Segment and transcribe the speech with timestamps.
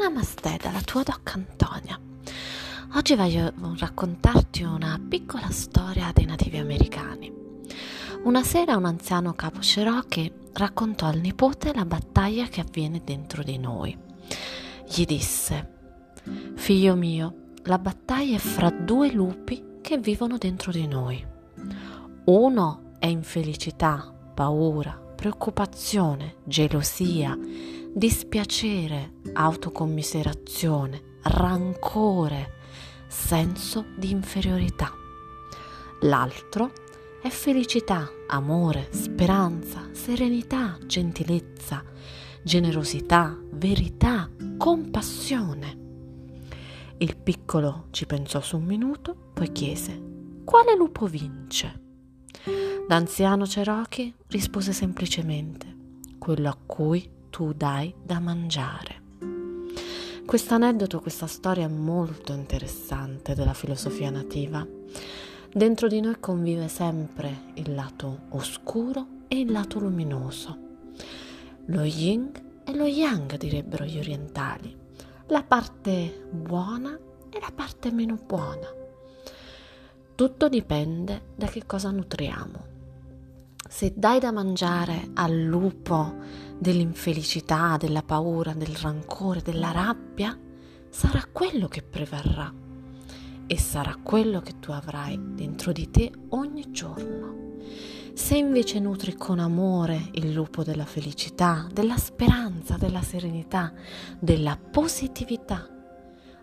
[0.00, 2.00] Namaste dalla tua doc Antonia.
[2.94, 7.30] Oggi voglio raccontarti una piccola storia dei nativi americani.
[8.24, 13.58] Una sera un anziano capo Cherokee raccontò al nipote la battaglia che avviene dentro di
[13.58, 13.94] noi.
[14.88, 15.68] Gli disse:
[16.54, 21.22] Figlio mio, la battaglia è fra due lupi che vivono dentro di noi.
[22.24, 27.36] Uno è infelicità, paura, preoccupazione, gelosia,
[27.92, 32.58] dispiacere, autocommiserazione, rancore,
[33.08, 34.92] senso di inferiorità.
[36.02, 36.72] L'altro
[37.20, 41.84] è felicità, amore, speranza, serenità, gentilezza,
[42.42, 45.78] generosità, verità, compassione.
[46.98, 50.00] Il piccolo ci pensò su un minuto, poi chiese:
[50.44, 51.80] Quale lupo vince?
[52.88, 55.76] L'anziano Cherokee rispose semplicemente:
[56.18, 59.00] Quello a cui tu dai da mangiare.
[60.26, 64.64] Questo aneddoto, questa storia è molto interessante della filosofia nativa.
[65.52, 70.58] Dentro di noi convive sempre il lato oscuro e il lato luminoso.
[71.66, 72.30] Lo yin
[72.64, 74.76] e lo yang direbbero gli orientali,
[75.26, 76.96] la parte buona
[77.28, 78.72] e la parte meno buona.
[80.14, 82.66] Tutto dipende da che cosa nutriamo.
[83.68, 86.14] Se dai da mangiare al lupo
[86.60, 90.38] dell'infelicità, della paura, del rancore, della rabbia,
[90.90, 92.52] sarà quello che prevarrà
[93.46, 97.56] e sarà quello che tu avrai dentro di te ogni giorno.
[98.12, 103.72] Se invece nutri con amore il lupo della felicità, della speranza, della serenità,
[104.18, 105.66] della positività,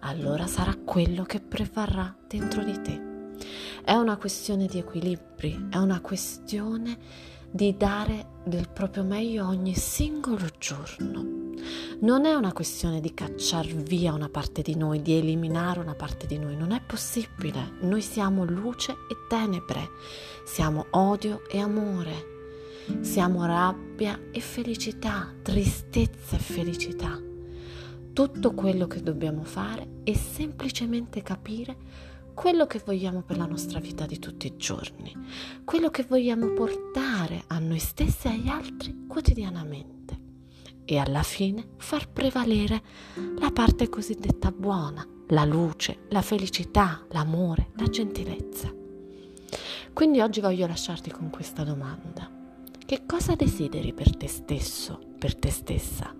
[0.00, 3.10] allora sarà quello che prevarrà dentro di te.
[3.82, 6.98] È una questione di equilibri, è una questione
[7.54, 11.40] di dare del proprio meglio ogni singolo giorno.
[12.00, 16.26] Non è una questione di cacciar via una parte di noi, di eliminare una parte
[16.26, 17.74] di noi, non è possibile.
[17.82, 19.90] Noi siamo luce e tenebre,
[20.44, 22.30] siamo odio e amore,
[23.02, 27.20] siamo rabbia e felicità, tristezza e felicità.
[28.14, 31.76] Tutto quello che dobbiamo fare è semplicemente capire
[32.34, 35.14] quello che vogliamo per la nostra vita di tutti i giorni,
[35.64, 40.20] quello che vogliamo portare a noi stessi e agli altri quotidianamente
[40.84, 42.82] e alla fine far prevalere
[43.38, 48.72] la parte cosiddetta buona, la luce, la felicità, l'amore, la gentilezza.
[49.92, 52.30] Quindi oggi voglio lasciarti con questa domanda.
[52.84, 56.14] Che cosa desideri per te stesso, per te stessa?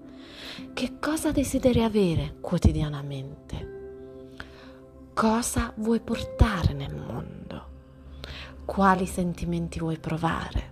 [0.73, 3.82] Che cosa desideri avere quotidianamente?
[5.15, 7.67] Cosa vuoi portare nel mondo?
[8.65, 10.71] Quali sentimenti vuoi provare?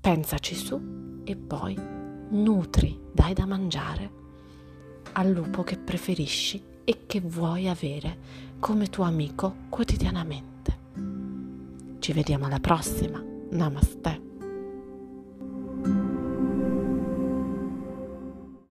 [0.00, 1.76] Pensaci su e poi
[2.30, 4.24] nutri, dai da mangiare
[5.12, 8.18] al lupo che preferisci e che vuoi avere
[8.60, 10.78] come tuo amico quotidianamente.
[11.98, 13.22] Ci vediamo alla prossima.
[13.50, 14.35] Namaste.